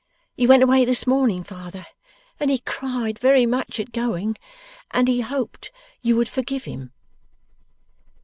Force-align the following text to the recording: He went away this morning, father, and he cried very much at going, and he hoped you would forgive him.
He 0.35 0.47
went 0.47 0.63
away 0.63 0.83
this 0.83 1.05
morning, 1.05 1.43
father, 1.43 1.85
and 2.39 2.49
he 2.49 2.57
cried 2.57 3.19
very 3.19 3.45
much 3.45 3.79
at 3.79 3.91
going, 3.91 4.35
and 4.89 5.07
he 5.07 5.21
hoped 5.21 5.71
you 6.01 6.15
would 6.15 6.27
forgive 6.27 6.63
him. 6.63 6.91